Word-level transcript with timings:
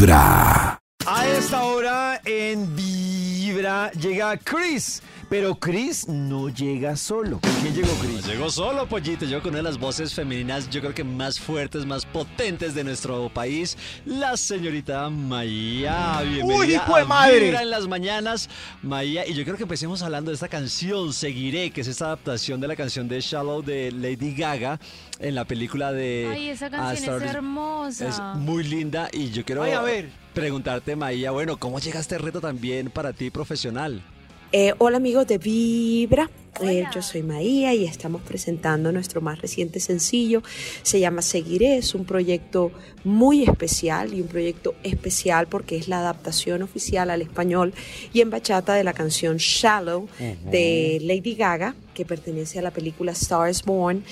A 0.00 1.26
esta 1.26 1.64
hora 1.64 2.20
en 2.24 2.76
Vibra 2.76 3.90
llega 3.90 4.36
Chris, 4.36 5.02
pero 5.28 5.54
Chris 5.54 6.08
no 6.08 6.48
llega 6.48 6.96
solo. 6.96 7.40
¿Con 7.40 7.52
quién 7.60 7.74
llegó 7.74 7.92
Chris? 8.00 8.26
Llegó 8.26 8.50
solo, 8.50 8.88
pollito. 8.88 9.26
Yo 9.26 9.42
con 9.42 9.50
una 9.50 9.58
de 9.58 9.62
las 9.64 9.78
voces 9.78 10.14
femeninas, 10.14 10.70
yo 10.70 10.80
creo 10.80 10.94
que 10.94 11.04
más 11.04 11.38
fuertes, 11.38 11.84
más 11.84 12.06
potentes 12.06 12.74
de 12.74 12.84
nuestro 12.84 13.28
país, 13.28 13.76
la 14.06 14.36
señorita 14.36 15.08
Maía. 15.10 16.20
Bienvenida 16.22 16.56
¡Uy, 16.56 16.74
hijo 16.74 16.96
de 16.96 17.02
a 17.02 17.04
madre! 17.04 17.48
En 17.60 17.70
las 17.70 17.86
mañanas, 17.86 18.48
Maía. 18.82 19.26
Y 19.26 19.34
yo 19.34 19.44
creo 19.44 19.56
que 19.56 19.64
empecemos 19.64 20.02
hablando 20.02 20.30
de 20.30 20.34
esta 20.34 20.48
canción, 20.48 21.12
Seguiré, 21.12 21.70
que 21.70 21.82
es 21.82 21.88
esta 21.88 22.06
adaptación 22.06 22.60
de 22.60 22.68
la 22.68 22.76
canción 22.76 23.06
de 23.08 23.20
Shallow 23.20 23.62
de 23.62 23.92
Lady 23.92 24.34
Gaga 24.34 24.80
en 25.18 25.34
la 25.34 25.44
película 25.44 25.92
de. 25.92 26.28
Ay, 26.32 26.48
esa 26.48 26.70
canción 26.70 27.16
Star 27.16 27.22
es 27.22 27.34
hermosa. 27.34 28.08
Es 28.08 28.20
muy 28.36 28.64
linda 28.64 29.08
y 29.12 29.30
yo 29.30 29.44
quiero 29.44 29.62
Ay, 29.62 29.72
a 29.72 29.82
ver. 29.82 30.10
preguntarte, 30.32 30.96
Maía, 30.96 31.32
bueno, 31.32 31.58
¿cómo 31.58 31.80
llega 31.80 32.00
este 32.00 32.16
reto 32.16 32.40
también 32.40 32.90
para 32.90 33.12
ti 33.12 33.30
profesional? 33.30 34.02
Eh, 34.50 34.72
hola 34.78 34.96
amigos 34.96 35.26
de 35.26 35.36
Vibra, 35.36 36.30
Eh, 36.60 36.84
yo 36.94 37.02
soy 37.02 37.22
Maía 37.22 37.74
y 37.74 37.84
estamos 37.84 38.22
presentando 38.22 38.92
nuestro 38.92 39.20
más 39.20 39.40
reciente 39.40 39.80
sencillo. 39.80 40.42
Se 40.82 41.00
llama 41.00 41.22
Seguiré, 41.22 41.76
es 41.76 41.94
un 41.94 42.04
proyecto 42.04 42.72
muy 43.04 43.42
especial 43.42 44.12
y 44.14 44.20
un 44.20 44.28
proyecto 44.28 44.74
especial 44.82 45.46
porque 45.46 45.76
es 45.76 45.88
la 45.88 46.00
adaptación 46.00 46.62
oficial 46.62 47.10
al 47.10 47.22
español 47.22 47.72
y 48.12 48.20
en 48.20 48.30
bachata 48.30 48.74
de 48.74 48.84
la 48.84 48.92
canción 48.92 49.36
Shallow 49.36 50.08
de 50.50 50.98
Lady 51.02 51.34
Gaga, 51.34 51.74
que 51.94 52.04
pertenece 52.04 52.58
a 52.58 52.62
la 52.62 52.70
película 52.70 53.12
Stars 53.12 53.64
Born, 53.64 54.04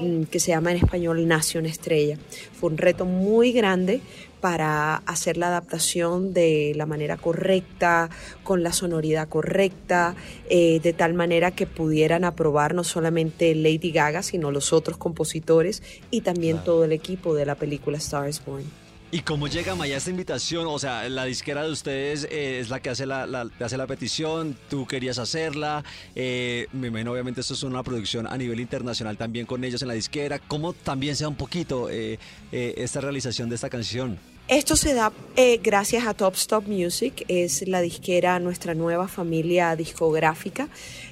mm, 0.00 0.24
que 0.24 0.40
se 0.40 0.50
llama 0.50 0.72
en 0.72 0.78
español 0.78 1.26
Nace 1.26 1.58
una 1.58 1.68
estrella. 1.68 2.18
Fue 2.52 2.70
un 2.70 2.78
reto 2.78 3.04
muy 3.04 3.52
grande 3.52 4.00
para 4.40 4.96
hacer 4.96 5.36
la 5.36 5.48
adaptación 5.48 6.32
de 6.32 6.72
la 6.76 6.86
manera 6.86 7.16
correcta, 7.16 8.08
con 8.44 8.62
la 8.62 8.72
sonoridad 8.72 9.28
correcta, 9.28 10.14
eh, 10.48 10.80
de 10.80 10.92
tal 10.92 11.14
manera 11.14 11.50
que 11.50 11.66
pudieran 11.88 12.24
aprobar 12.24 12.74
no 12.74 12.84
solamente 12.84 13.54
Lady 13.54 13.92
Gaga, 13.92 14.22
sino 14.22 14.50
los 14.50 14.74
otros 14.74 14.98
compositores 14.98 15.82
y 16.10 16.20
también 16.20 16.56
Claro. 16.56 16.64
todo 16.66 16.84
el 16.84 16.92
equipo 16.92 17.34
de 17.34 17.46
la 17.46 17.54
película 17.54 17.96
Stars 17.96 18.42
Born. 18.44 18.62
¿Y 19.10 19.20
cómo 19.20 19.48
llega 19.48 19.74
Maya 19.74 19.96
esta 19.96 20.10
invitación? 20.10 20.66
O 20.66 20.78
sea, 20.78 21.08
la 21.08 21.24
disquera 21.24 21.62
de 21.64 21.70
ustedes 21.72 22.28
eh, 22.30 22.58
es 22.60 22.68
la 22.68 22.80
que 22.80 22.90
hace 22.90 23.06
la, 23.06 23.26
la- 23.26 23.48
hace 23.60 23.78
la 23.78 23.86
petición, 23.86 24.54
tú 24.68 24.86
querías 24.86 25.18
hacerla, 25.18 25.82
eh, 26.14 26.66
me 26.74 26.88
imagino 26.88 27.12
obviamente 27.12 27.40
esto 27.40 27.54
es 27.54 27.62
una 27.62 27.82
producción 27.82 28.26
a 28.26 28.36
nivel 28.36 28.60
internacional 28.60 29.16
también 29.16 29.46
con 29.46 29.64
ellos 29.64 29.80
en 29.80 29.88
la 29.88 29.94
disquera. 29.94 30.38
¿Cómo 30.38 30.74
también 30.74 31.16
sea 31.16 31.26
un 31.28 31.36
poquito 31.36 31.88
eh, 31.88 32.18
eh, 32.52 32.74
esta 32.76 33.00
realización 33.00 33.48
de 33.48 33.54
esta 33.54 33.70
canción? 33.70 34.18
Esto 34.48 34.76
se 34.76 34.94
da 34.94 35.12
eh, 35.36 35.60
gracias 35.62 36.06
a 36.06 36.14
Top 36.14 36.34
Stop 36.34 36.66
Music, 36.66 37.24
es 37.28 37.68
la 37.68 37.82
disquera, 37.82 38.40
nuestra 38.40 38.74
nueva 38.74 39.06
familia 39.06 39.76
discográfica. 39.76 40.70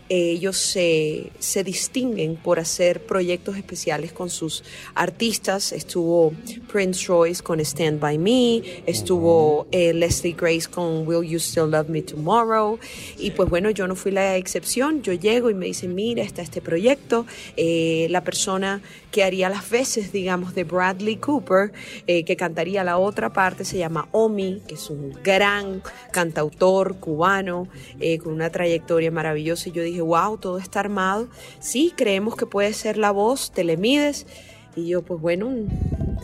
Ellos 0.09 0.57
se, 0.57 1.31
se 1.39 1.65
distinguen 1.65 2.37
por 2.37 2.59
hacer 2.61 3.05
proyectos 3.05 3.57
especiales 3.57 4.13
con 4.13 4.31
sus 4.31 4.65
artistas. 4.95 5.73
Estuvo 5.73 6.33
Prince 6.73 7.07
Royce 7.07 7.43
con 7.43 7.61
Stand 7.61 8.01
By 8.01 8.17
Me, 8.17 8.63
estuvo 8.87 9.67
eh, 9.71 9.93
Leslie 9.93 10.37
Grace 10.39 10.69
con 10.71 11.07
Will 11.07 11.29
You 11.29 11.39
Still 11.39 11.71
Love 11.71 11.89
Me 11.89 12.03
Tomorrow. 12.03 12.79
Y 13.19 13.33
pues 13.33 13.49
bueno, 13.49 13.71
yo 13.71 13.87
no 13.87 13.97
fui 13.97 14.13
la 14.13 14.37
excepción. 14.37 15.03
Yo 15.03 15.13
llego 15.13 15.51
y 15.51 15.55
me 15.55 15.67
dicen, 15.67 15.95
mira, 15.95 16.23
está 16.23 16.41
este 16.41 16.61
proyecto. 16.61 17.27
Eh, 17.57 18.07
la 18.11 18.23
persona 18.23 18.81
que 19.11 19.25
haría 19.25 19.49
las 19.49 19.69
veces, 19.69 20.13
digamos, 20.13 20.55
de 20.55 20.65
Bradley 20.65 21.17
Cooper, 21.17 21.73
que 22.07 22.37
cantaría 22.37 22.85
la 22.85 22.99
otra 22.99 23.26
parte, 23.33 23.65
se 23.65 23.79
llama 23.79 24.09
Omi, 24.13 24.63
que 24.67 24.75
es 24.75 24.91
un 24.91 25.13
gran 25.23 25.83
cantautor 26.13 26.97
cubano, 26.97 27.69
eh, 28.01 28.19
con 28.19 28.33
una 28.33 28.51
trayectoria 28.51 29.11
maravillosa. 29.11 29.69
Y 29.69 29.73
yo 29.73 29.83
dije, 29.83 30.01
wow, 30.01 30.39
todo 30.39 30.59
está 30.59 30.81
armado. 30.81 31.29
Sí, 31.59 31.93
creemos 31.97 32.37
que 32.37 32.47
puede 32.47 32.73
ser 32.73 32.99
la 32.99 33.11
voz, 33.11 33.53
te 33.53 33.65
le 33.65 33.77
mides. 33.77 34.27
Y 34.75 34.89
yo, 34.89 35.03
pues 35.03 35.21
bueno, 35.21 35.51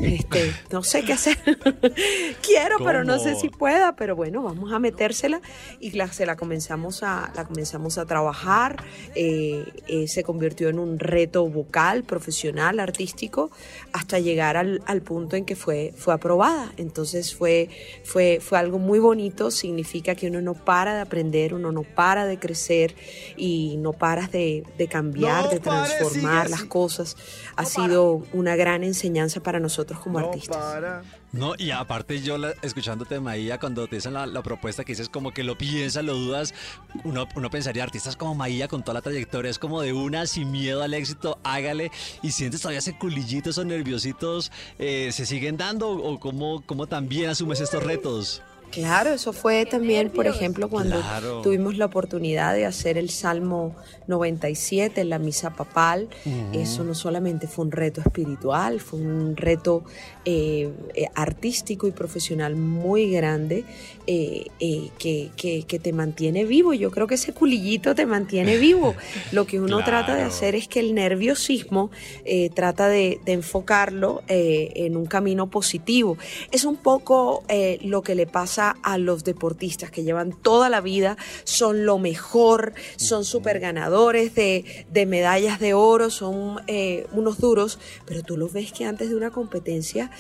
este, 0.00 0.53
no 0.70 0.82
sé 0.82 1.04
qué 1.04 1.12
hacer. 1.12 1.38
Quiero, 2.42 2.78
pero 2.84 3.04
no 3.04 3.19
sé 3.19 3.34
si 3.34 3.48
pueda. 3.48 3.94
Pero 3.97 4.16
bueno, 4.16 4.42
vamos 4.42 4.72
a 4.72 4.78
metérsela 4.78 5.41
y 5.80 5.91
la, 5.92 6.10
se 6.12 6.26
la 6.26 6.36
comenzamos 6.36 7.03
a, 7.03 7.32
la 7.34 7.44
comenzamos 7.44 7.98
a 7.98 8.06
trabajar. 8.06 8.82
Eh, 9.14 9.64
eh, 9.88 10.08
se 10.08 10.22
convirtió 10.22 10.69
en 10.69 10.78
un 10.78 10.98
reto 10.98 11.47
vocal, 11.48 12.04
profesional, 12.04 12.81
artístico, 12.81 13.50
hasta 13.92 14.19
llegar 14.19 14.56
al, 14.56 14.82
al 14.86 15.02
punto 15.02 15.36
en 15.36 15.44
que 15.44 15.56
fue, 15.56 15.92
fue 15.97 16.14
aprobada. 16.14 16.72
Entonces 16.76 17.34
fue, 17.34 17.69
fue, 18.04 18.38
fue 18.41 18.58
algo 18.58 18.78
muy 18.78 18.98
bonito. 18.98 19.50
Significa 19.50 20.14
que 20.14 20.28
uno 20.28 20.41
no 20.41 20.54
para 20.54 20.94
de 20.94 21.00
aprender, 21.00 21.54
uno 21.54 21.72
no 21.72 21.82
para 21.82 22.26
de 22.26 22.38
crecer 22.38 22.94
y 23.36 23.76
no 23.78 23.92
paras 23.92 24.31
de, 24.32 24.64
de 24.78 24.88
cambiar, 24.88 25.44
No 25.44 25.50
de 25.50 25.60
pare, 25.60 25.88
transformar 25.88 26.47
sigue 26.47 26.56
las 26.56 26.64
cosas. 26.64 27.16
Ha 27.56 27.62
No 27.62 27.69
sido 27.69 28.22
una 28.32 28.56
gran 28.56 28.84
enseñanza 28.84 29.42
para 29.42 29.60
nosotros 29.60 29.81
como 29.87 30.20
No 30.20 30.28
artistas. 30.28 30.56
para. 30.56 31.03
No, 31.32 31.54
y 31.56 31.70
aparte 31.70 32.20
yo 32.20 32.37
la- 32.38 32.53
escuchándote 32.62 33.19
Maía, 33.20 33.59
cuando 33.59 33.87
te 33.87 33.97
dicen 33.97 34.12
la, 34.15 34.26
la 34.26 34.43
propuesta 34.43 34.84
que 34.84 34.93
dices 34.93 35.09
como 35.09 35.32
que 35.32 35.43
lo 35.44 35.56
piensas, 35.56 36.04
lo 36.04 36.15
dudas, 36.15 36.53
uno, 37.04 37.26
uno 37.34 37.50
pensaría, 37.50 37.82
artistas 37.82 38.16
como 38.16 38.34
Maía 38.34 38.69
con 38.69 38.82
toda 38.82 38.94
la 38.94 39.03
trayectoria, 39.03 39.50
es 39.50 39.59
como 39.59 39.81
de 39.81 39.93
una, 39.93 40.26
sin 40.26 40.50
miedo 40.53 40.82
al 40.82 40.93
éxito, 40.94 41.38
hágale, 41.43 41.91
y 42.22 42.32
sientes 42.32 42.60
todavía 42.60 42.81
ese 42.81 42.98
culillito, 42.98 43.50
esos 43.50 43.65
nerviositos, 43.66 44.53
eh, 44.78 45.10
¿se 45.12 45.25
siguen 45.26 45.56
dando 45.56 45.91
o 45.91 46.20
cómo, 46.20 46.62
cómo 46.66 46.87
también 46.87 47.31
asumes 47.31 47.60
estos 47.60 47.82
retos? 47.82 48.43
Claro, 48.72 49.10
eso 49.12 49.32
fue 49.32 49.66
también, 49.66 50.10
por 50.10 50.26
ejemplo, 50.26 50.68
cuando 50.68 50.98
Claro. 51.00 51.42
tuvimos 51.42 51.76
la 51.76 51.84
oportunidad 51.86 52.54
de 52.54 52.64
hacer 52.66 52.98
el 52.98 53.10
Salmo 53.10 53.76
97 54.06 55.00
en 55.02 55.10
la 55.10 55.18
misa 55.18 55.50
papal. 55.54 56.08
Eso 56.52 56.82
no 56.84 56.94
solamente 56.94 57.46
fue 57.46 57.64
un 57.66 57.70
reto 57.72 58.00
espiritual, 58.00 58.80
fue 58.80 58.98
un 59.00 59.36
reto 59.36 59.84
eh, 60.24 60.70
eh, 60.94 61.06
artístico 61.14 61.86
y 61.88 61.90
profesional 61.92 62.54
muy 62.56 63.10
grande 63.10 63.64
eh, 64.06 64.46
eh, 64.60 64.90
que, 64.98 65.30
que- 65.36 65.64
que 65.64 65.78
te 65.78 65.92
mantiene 65.92 66.44
vivo. 66.44 66.72
Yo 66.74 66.90
creo 66.90 67.06
que 67.06 67.16
ese 67.16 67.32
culillito 67.32 67.94
te 67.94 68.06
mantiene 68.06 68.56
vivo. 68.56 68.94
Lo 69.32 69.46
que 69.46 69.60
uno 69.60 69.82
trata 69.84 70.14
de 70.14 70.22
hacer 70.22 70.54
es 70.54 70.68
que 70.68 70.80
el 70.80 70.94
nerviosismo 70.94 71.90
trata 72.54 72.88
de, 72.88 73.20
de 73.24 73.32
enfocarlo 73.32 74.22
en 74.28 74.96
un 74.96 75.06
camino 75.06 75.50
positivo. 75.50 76.16
Es 76.50 76.64
un 76.64 76.76
poco 76.76 77.42
lo 77.82 78.02
que 78.02 78.14
le 78.14 78.26
pasa 78.26 78.61
a 78.70 78.98
los 78.98 79.24
deportistas 79.24 79.90
que 79.90 80.02
llevan 80.04 80.32
toda 80.32 80.68
la 80.68 80.80
vida, 80.80 81.16
son 81.44 81.84
lo 81.84 81.98
mejor, 81.98 82.72
son 82.96 83.24
súper 83.24 83.60
ganadores 83.60 84.34
de, 84.34 84.86
de 84.90 85.06
medallas 85.06 85.60
de 85.60 85.74
oro, 85.74 86.10
son 86.10 86.60
eh, 86.66 87.06
unos 87.12 87.38
duros, 87.38 87.78
pero 88.06 88.22
tú 88.22 88.36
los 88.36 88.52
ves 88.52 88.72
que 88.72 88.84
antes 88.84 89.10
de 89.10 89.16
una 89.16 89.30
competencia 89.30 90.10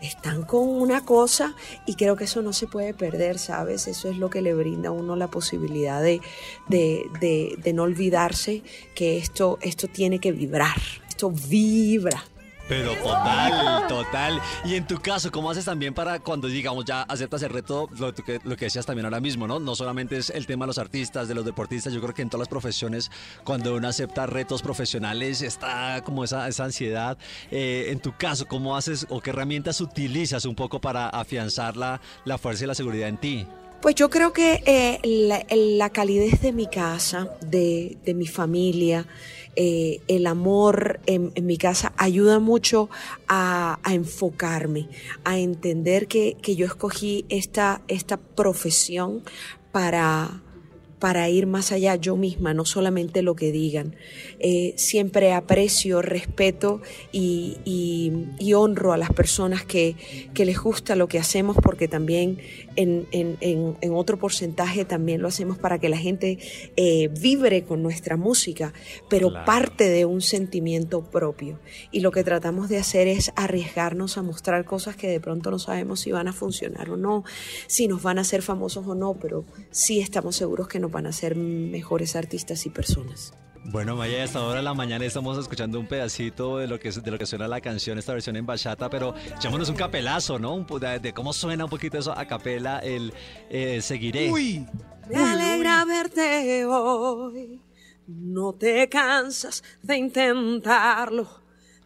están 0.00 0.42
con 0.42 0.68
una 0.68 1.04
cosa 1.04 1.54
y 1.86 1.94
creo 1.94 2.16
que 2.16 2.24
eso 2.24 2.42
no 2.42 2.52
se 2.52 2.66
puede 2.66 2.94
perder, 2.94 3.38
¿sabes? 3.38 3.86
Eso 3.86 4.08
es 4.08 4.16
lo 4.16 4.30
que 4.30 4.42
le 4.42 4.54
brinda 4.54 4.88
a 4.88 4.92
uno 4.92 5.16
la 5.16 5.28
posibilidad 5.30 6.02
de, 6.02 6.20
de, 6.68 7.04
de- 7.20 7.56
de 7.62 7.72
no 7.72 7.82
olvidarse 7.84 8.62
que 8.94 9.18
esto, 9.18 9.58
esto 9.62 9.88
tiene 9.88 10.18
que 10.18 10.32
vibrar, 10.32 10.76
esto 11.08 11.30
vibra. 11.30 12.24
Pero 12.72 12.94
total, 12.96 13.86
total. 13.86 14.40
Y 14.64 14.76
en 14.76 14.86
tu 14.86 14.98
caso, 14.98 15.30
¿cómo 15.30 15.50
haces 15.50 15.66
también 15.66 15.92
para 15.92 16.20
cuando, 16.20 16.48
digamos, 16.48 16.86
ya 16.86 17.02
aceptas 17.02 17.42
el 17.42 17.50
reto, 17.50 17.86
lo 17.98 18.14
que, 18.14 18.40
lo 18.44 18.56
que 18.56 18.64
decías 18.64 18.86
también 18.86 19.04
ahora 19.04 19.20
mismo, 19.20 19.46
¿no? 19.46 19.60
No 19.60 19.74
solamente 19.74 20.16
es 20.16 20.30
el 20.30 20.46
tema 20.46 20.64
de 20.64 20.68
los 20.68 20.78
artistas, 20.78 21.28
de 21.28 21.34
los 21.34 21.44
deportistas, 21.44 21.92
yo 21.92 22.00
creo 22.00 22.14
que 22.14 22.22
en 22.22 22.30
todas 22.30 22.46
las 22.46 22.48
profesiones, 22.48 23.10
cuando 23.44 23.74
uno 23.74 23.88
acepta 23.88 24.24
retos 24.24 24.62
profesionales, 24.62 25.42
está 25.42 26.00
como 26.02 26.24
esa, 26.24 26.48
esa 26.48 26.64
ansiedad. 26.64 27.18
Eh, 27.50 27.88
en 27.90 28.00
tu 28.00 28.16
caso, 28.16 28.46
¿cómo 28.48 28.74
haces 28.74 29.06
o 29.10 29.20
qué 29.20 29.30
herramientas 29.30 29.82
utilizas 29.82 30.46
un 30.46 30.54
poco 30.54 30.80
para 30.80 31.10
afianzar 31.10 31.76
la, 31.76 32.00
la 32.24 32.38
fuerza 32.38 32.64
y 32.64 32.68
la 32.68 32.74
seguridad 32.74 33.10
en 33.10 33.18
ti? 33.18 33.46
Pues 33.82 33.96
yo 33.96 34.10
creo 34.10 34.32
que 34.32 34.62
eh, 34.64 35.00
la, 35.58 35.90
calidez 35.90 36.40
de 36.40 36.52
mi 36.52 36.68
casa, 36.68 37.36
de, 37.44 37.98
de 38.04 38.14
mi 38.14 38.28
familia, 38.28 39.08
eh, 39.56 40.00
el 40.06 40.28
amor 40.28 41.00
en, 41.06 41.32
en 41.34 41.46
mi 41.46 41.58
casa 41.58 41.92
ayuda 41.96 42.38
mucho 42.38 42.88
a, 43.26 43.80
a 43.82 43.94
enfocarme, 43.94 44.88
a 45.24 45.36
entender 45.36 46.06
que, 46.06 46.36
que 46.40 46.54
yo 46.54 46.64
escogí 46.64 47.26
esta, 47.28 47.82
esta 47.88 48.18
profesión 48.18 49.24
para, 49.72 50.42
para 51.02 51.28
ir 51.28 51.48
más 51.48 51.72
allá 51.72 51.96
yo 51.96 52.16
misma, 52.16 52.54
no 52.54 52.64
solamente 52.64 53.22
lo 53.22 53.34
que 53.34 53.50
digan. 53.50 53.96
Eh, 54.38 54.72
siempre 54.76 55.32
aprecio, 55.32 56.00
respeto 56.00 56.80
y, 57.10 57.56
y, 57.64 58.52
honro 58.54 58.92
a 58.92 58.96
las 58.96 59.10
personas 59.12 59.64
que, 59.64 59.96
que, 60.32 60.44
les 60.44 60.60
gusta 60.60 60.94
lo 60.94 61.08
que 61.08 61.18
hacemos 61.18 61.56
porque 61.60 61.88
también 61.88 62.38
en, 62.76 63.08
en, 63.10 63.36
en, 63.40 63.92
otro 63.94 64.16
porcentaje 64.16 64.84
también 64.84 65.22
lo 65.22 65.26
hacemos 65.26 65.58
para 65.58 65.80
que 65.80 65.88
la 65.88 65.96
gente 65.96 66.38
eh, 66.76 67.08
vibre 67.08 67.64
con 67.64 67.82
nuestra 67.82 68.16
música, 68.16 68.72
pero 69.08 69.32
parte 69.44 69.88
de 69.88 70.04
un 70.04 70.20
sentimiento 70.20 71.02
propio. 71.02 71.58
Y 71.90 71.98
lo 71.98 72.12
que 72.12 72.22
tratamos 72.22 72.68
de 72.68 72.78
hacer 72.78 73.08
es 73.08 73.32
arriesgarnos 73.34 74.18
a 74.18 74.22
mostrar 74.22 74.64
cosas 74.64 74.94
que 74.94 75.08
de 75.08 75.18
pronto 75.18 75.50
no 75.50 75.58
sabemos 75.58 75.98
si 75.98 76.12
van 76.12 76.28
a 76.28 76.32
funcionar 76.32 76.90
o 76.90 76.96
no, 76.96 77.24
si 77.66 77.88
nos 77.88 78.04
van 78.04 78.18
a 78.18 78.20
hacer 78.20 78.42
famosos 78.42 78.86
o 78.86 78.94
no, 78.94 79.14
pero 79.14 79.44
sí 79.72 79.98
estamos 79.98 80.36
seguros 80.36 80.68
que 80.68 80.78
nos 80.78 80.91
van 80.92 81.06
a 81.06 81.12
ser 81.12 81.34
mejores 81.34 82.14
artistas 82.14 82.64
y 82.66 82.70
personas. 82.70 83.34
Bueno, 83.64 83.96
Maya, 83.96 84.24
hasta 84.24 84.40
ahora 84.40 84.56
de 84.56 84.62
la 84.62 84.74
mañana 84.74 85.04
estamos 85.04 85.38
escuchando 85.38 85.78
un 85.78 85.86
pedacito 85.86 86.58
de 86.58 86.66
lo 86.66 86.80
que 86.80 86.90
de 86.90 87.10
lo 87.10 87.18
que 87.18 87.26
suena 87.26 87.46
la 87.46 87.60
canción, 87.60 87.96
esta 87.96 88.12
versión 88.12 88.36
en 88.36 88.44
bachata, 88.44 88.90
pero 88.90 89.14
echémonos 89.36 89.68
un 89.68 89.76
capelazo, 89.76 90.38
¿no? 90.38 90.66
De, 91.00 91.12
cómo 91.12 91.32
suena 91.32 91.64
un 91.64 91.70
poquito 91.70 91.96
eso 91.96 92.16
a 92.16 92.26
capela, 92.26 92.80
el 92.80 93.12
eh, 93.50 93.80
Seguiré. 93.80 94.30
Uy. 94.30 94.66
Me 95.08 95.16
alegra 95.16 95.84
verte 95.84 96.64
hoy, 96.66 97.60
no 98.08 98.52
te 98.52 98.88
cansas 98.88 99.62
de 99.82 99.96
intentarlo, 99.96 101.28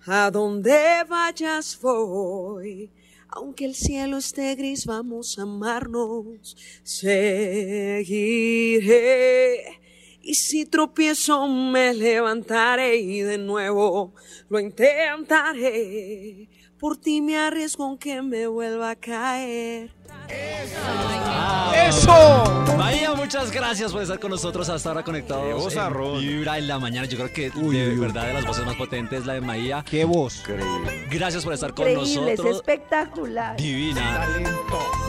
a 0.07 0.31
donde 0.31 1.05
vayas 1.09 1.79
voy 1.81 2.91
aunque 3.29 3.65
el 3.65 3.75
cielo 3.75 4.19
esté 4.19 4.55
gris, 4.55 4.87
vamos 4.87 5.39
a 5.39 5.43
amarnos. 5.43 6.57
Seguiré. 6.83 8.07
Y 10.23 10.35
si 10.35 10.67
tropiezo, 10.67 11.47
me 11.47 11.95
levantaré 11.95 12.97
y 12.97 13.21
de 13.21 13.39
nuevo 13.39 14.15
lo 14.49 14.59
intentaré. 14.59 16.49
Por 16.79 16.99
ti 16.99 17.23
me 17.23 17.39
arriesgo 17.39 17.85
aunque 17.85 18.21
me 18.21 18.47
vuelva 18.47 18.91
a 18.91 18.97
caer. 18.97 19.91
¡Eso! 21.89 22.67
María, 22.77 23.15
muchas 23.15 23.51
gracias 23.51 23.93
por 23.93 24.03
estar 24.03 24.19
con 24.19 24.31
nosotros 24.31 24.69
hasta 24.69 24.89
ahora 24.89 25.03
conectados. 25.05 25.73
Qué 25.73 25.81
voz 25.81 26.21
Vibra 26.21 26.59
en 26.59 26.69
la 26.69 26.79
mañana. 26.79 27.07
Yo 27.07 27.17
creo 27.17 27.33
que 27.33 27.51
de 27.51 27.95
verdad 27.97 28.27
de 28.27 28.33
las 28.35 28.45
voces 28.45 28.67
más 28.67 28.77
potentes 28.77 29.25
la 29.25 29.35
de 29.35 29.41
Maía. 29.41 29.85
Qué 29.89 30.05
voz. 30.05 30.43
Gracias 31.11 31.45
por 31.45 31.55
estar 31.55 31.73
con 31.75 31.89
Increíble, 31.89 32.33
nosotros. 32.33 32.47
Es 32.47 32.57
espectacular. 32.57 33.57
Divina. 33.57 34.27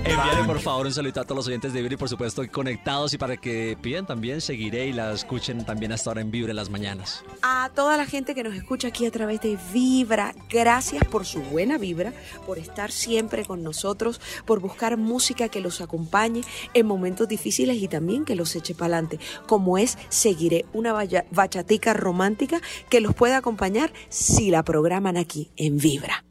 Envíale 0.06 0.44
por 0.46 0.60
favor 0.60 0.86
un 0.86 0.94
saludito 0.94 1.20
a 1.20 1.24
todos 1.24 1.38
los 1.38 1.48
oyentes 1.48 1.74
de 1.74 1.81
Vibra 1.81 1.96
y 1.96 1.98
por 1.98 2.10
supuesto 2.10 2.44
conectados 2.52 3.13
y 3.13 3.18
para 3.18 3.38
que 3.38 3.78
pidan 3.81 4.06
también 4.06 4.40
seguiré 4.40 4.88
y 4.88 4.94
la 4.94 5.12
escuchen 5.12 5.66
también 5.66 5.92
hasta 5.92 6.12
ahora 6.12 6.22
en 6.22 6.31
Vibra 6.31 6.52
en 6.52 6.56
las 6.56 6.70
mañanas. 6.70 7.24
A 7.42 7.72
toda 7.74 7.98
la 7.98 8.06
gente 8.06 8.36
que 8.36 8.44
nos 8.44 8.56
escucha 8.56 8.90
aquí 8.90 9.06
a 9.06 9.12
través 9.12 9.42
de 9.42 9.58
Vibra, 9.74 10.34
gracias 10.50 11.04
por 11.06 11.25
su 11.25 11.42
buena 11.57 11.80
vibra, 11.80 12.13
por 12.45 12.59
estar 12.59 12.92
siempre 12.92 13.44
con 13.44 13.63
nosotros, 13.63 14.21
por 14.45 14.59
buscar 14.59 14.95
música 14.95 15.50
que 15.50 15.59
los 15.59 15.81
acompañe 15.81 16.42
en 16.75 16.86
momentos 16.86 17.27
difíciles 17.27 17.77
y 17.77 17.88
también 17.88 18.25
que 18.25 18.36
los 18.36 18.56
eche 18.56 18.75
para 18.75 18.98
adelante, 18.98 19.19
como 19.48 19.80
es 19.80 19.98
Seguiré, 20.09 20.68
una 20.74 20.94
bachatica 21.31 21.95
romántica 21.95 22.62
que 22.92 23.01
los 23.01 23.15
puede 23.15 23.33
acompañar 23.33 23.92
si 24.07 24.51
la 24.51 24.62
programan 24.62 25.18
aquí 25.18 25.50
en 25.56 25.80
Vibra. 25.80 26.26